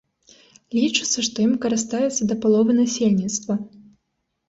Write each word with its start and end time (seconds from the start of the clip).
Лічыцца, 0.77 1.19
што 1.27 1.37
ім 1.47 1.53
карыстаецца 1.67 2.21
да 2.33 2.41
паловы 2.43 2.71
насельніцтва. 2.83 3.63